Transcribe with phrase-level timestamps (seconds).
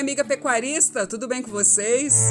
[0.00, 2.30] amiga pecuarista, tudo bem com vocês?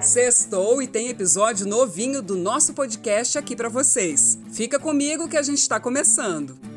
[0.00, 4.36] Sextou e tem episódio novinho do nosso podcast aqui para vocês.
[4.52, 6.75] Fica comigo que a gente está começando.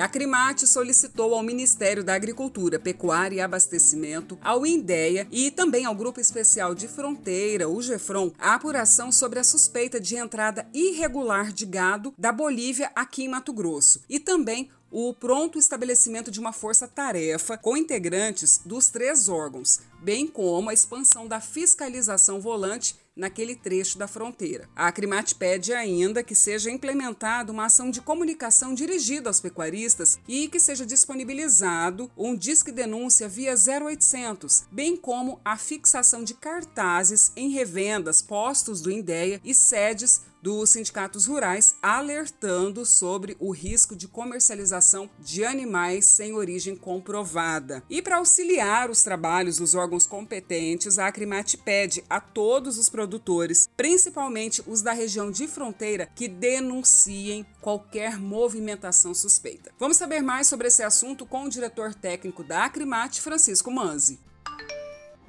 [0.00, 5.94] A Crimate solicitou ao Ministério da Agricultura, Pecuária e Abastecimento, ao INDEA e também ao
[5.94, 11.66] Grupo Especial de Fronteira, o GEFRON, a apuração sobre a suspeita de entrada irregular de
[11.66, 14.00] gado da Bolívia aqui em Mato Grosso.
[14.08, 20.68] E também o pronto estabelecimento de uma força-tarefa com integrantes dos três órgãos, bem como
[20.68, 24.68] a expansão da fiscalização volante naquele trecho da fronteira.
[24.74, 30.48] A Acrimate pede ainda que seja implementada uma ação de comunicação dirigida aos pecuaristas e
[30.48, 37.50] que seja disponibilizado um disque denúncia via 0800, bem como a fixação de cartazes em
[37.50, 45.08] revendas, postos do INDEA e sedes dos sindicatos rurais alertando sobre o risco de comercialização
[45.18, 47.82] de animais sem origem comprovada.
[47.88, 53.68] E para auxiliar os trabalhos dos órgãos competentes, a Acrimate pede a todos os produtores,
[53.76, 59.72] principalmente os da região de fronteira, que denunciem qualquer movimentação suspeita.
[59.78, 64.29] Vamos saber mais sobre esse assunto com o diretor técnico da Acrimate, Francisco Manzi.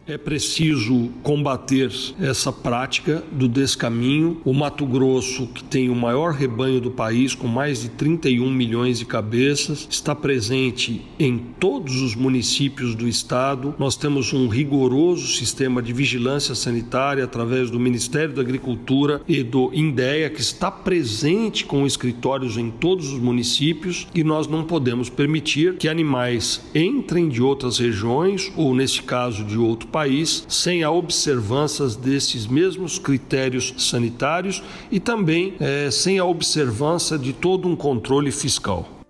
[0.07, 4.41] É preciso combater essa prática do descaminho.
[4.43, 8.97] O Mato Grosso, que tem o maior rebanho do país, com mais de 31 milhões
[8.97, 13.75] de cabeças, está presente em todos os municípios do estado.
[13.77, 19.71] Nós temos um rigoroso sistema de vigilância sanitária através do Ministério da Agricultura e do
[19.71, 25.75] INDEA, que está presente com escritórios em todos os municípios e nós não podemos permitir
[25.75, 31.87] que animais entrem de outras regiões ou, nesse caso, de outro país sem a observância
[31.87, 39.00] desses mesmos critérios sanitários e também é, sem a observância de todo um controle fiscal.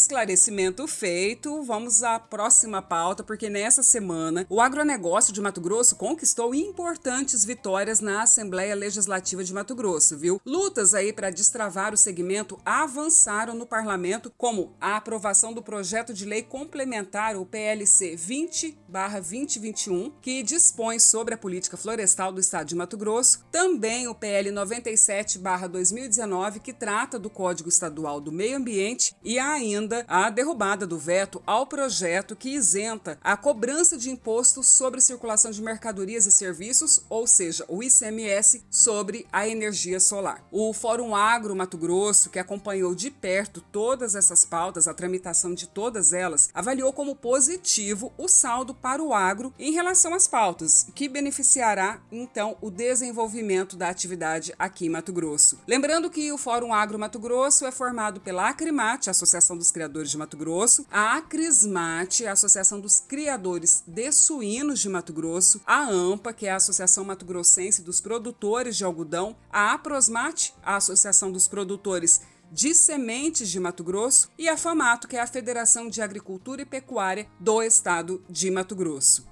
[0.00, 6.54] Esclarecimento feito, vamos à próxima pauta, porque nessa semana o agronegócio de Mato Grosso conquistou
[6.54, 10.40] importantes vitórias na Assembleia Legislativa de Mato Grosso, viu?
[10.44, 16.24] Lutas aí para destravar o segmento avançaram no parlamento, como a aprovação do projeto de
[16.24, 22.96] lei complementar, o PLC 20/2021, que dispõe sobre a política florestal do estado de Mato
[22.96, 29.89] Grosso, também o PL 97/2019, que trata do Código Estadual do Meio Ambiente e ainda
[30.08, 35.62] a derrubada do veto ao projeto que isenta a cobrança de imposto sobre circulação de
[35.62, 40.44] mercadorias e serviços, ou seja, o ICMS, sobre a energia solar.
[40.50, 45.66] O Fórum Agro Mato Grosso, que acompanhou de perto todas essas pautas, a tramitação de
[45.66, 51.08] todas elas, avaliou como positivo o saldo para o agro em relação às pautas, que
[51.08, 55.58] beneficiará então o desenvolvimento da atividade aqui em Mato Grosso.
[55.66, 60.18] Lembrando que o Fórum Agro Mato Grosso é formado pela Acrimate, Associação dos Criadores de
[60.18, 66.34] Mato Grosso, a Acrismate, a Associação dos Criadores de Suínos de Mato Grosso, a AMPA,
[66.34, 71.48] que é a Associação Mato Grossense dos Produtores de Algodão, a Aprosmate, a Associação dos
[71.48, 72.20] Produtores
[72.52, 76.66] de Sementes de Mato Grosso, e a FAMATO, que é a Federação de Agricultura e
[76.66, 79.26] Pecuária do Estado de Mato Grosso.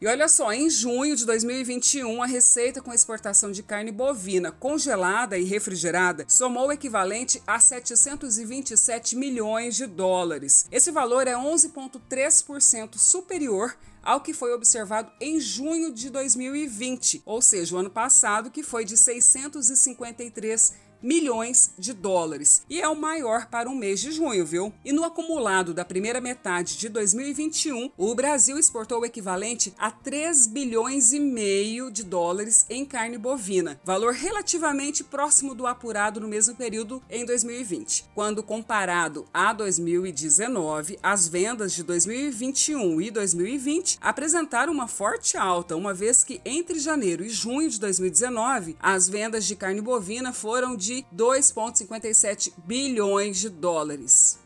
[0.00, 5.36] E olha só, em junho de 2021, a receita com exportação de carne bovina congelada
[5.36, 10.66] e refrigerada somou o equivalente a 727 milhões de dólares.
[10.70, 17.74] Esse valor é 11,3% superior ao que foi observado em junho de 2020, ou seja,
[17.74, 23.68] o ano passado, que foi de 653 milhões de dólares e é o maior para
[23.68, 24.72] o mês de junho, viu?
[24.84, 30.46] E no acumulado da primeira metade de 2021, o Brasil exportou o equivalente a 3
[30.48, 36.54] bilhões e meio de dólares em carne bovina, valor relativamente próximo do apurado no mesmo
[36.54, 38.06] período em 2020.
[38.14, 45.94] Quando comparado a 2019, as vendas de 2021 e 2020 apresentaram uma forte alta, uma
[45.94, 50.87] vez que entre janeiro e junho de 2019, as vendas de carne bovina foram de
[50.88, 54.38] de 2,57 bilhões de dólares.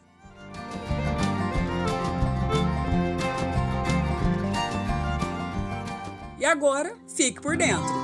[6.41, 8.03] E agora, fique por dentro.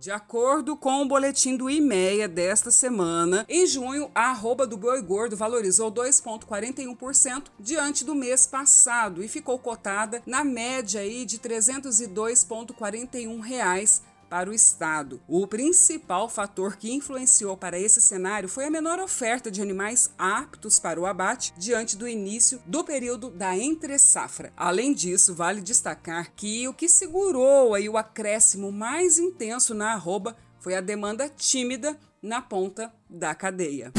[0.00, 5.00] De acordo com o boletim do IMEA desta semana, em junho, a arroba do boi
[5.02, 11.60] gordo valorizou 2,41% diante do mês passado e ficou cotada na média aí de R$
[11.60, 14.00] 302,41
[14.30, 15.20] para o estado.
[15.26, 20.78] O principal fator que influenciou para esse cenário foi a menor oferta de animais aptos
[20.78, 24.52] para o abate diante do início do período da entre-safra.
[24.56, 30.36] Além disso, vale destacar que o que segurou aí o acréscimo mais intenso na arroba
[30.60, 33.92] foi a demanda tímida na ponta da cadeia.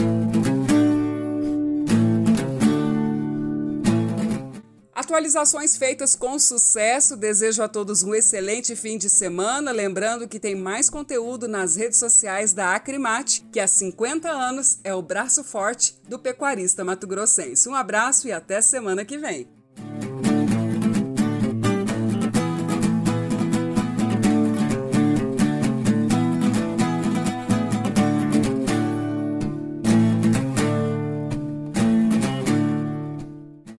[5.11, 7.17] Atualizações feitas com sucesso.
[7.17, 9.69] Desejo a todos um excelente fim de semana.
[9.69, 14.95] Lembrando que tem mais conteúdo nas redes sociais da Acrimate, que há 50 anos é
[14.95, 17.67] o braço forte do pecuarista mato-grossense.
[17.67, 19.49] Um abraço e até semana que vem.